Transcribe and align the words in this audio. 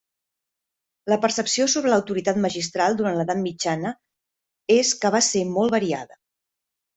La 1.11 1.17
percepció 1.25 1.67
sobre 1.73 1.91
l'autoritat 1.93 2.39
magistral 2.45 2.97
durant 3.01 3.19
l'edat 3.19 3.41
mitjana 3.43 3.93
és 4.79 4.95
que 5.05 5.13
va 5.19 5.23
ser 5.29 5.45
molt 5.59 5.77
variada. 5.77 6.19